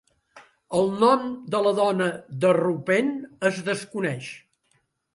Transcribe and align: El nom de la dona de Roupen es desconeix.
El 0.79 0.89
nom 1.03 1.27
de 1.57 1.61
la 1.67 1.75
dona 1.81 2.09
de 2.47 2.57
Roupen 2.63 3.15
es 3.51 3.63
desconeix. 3.71 4.35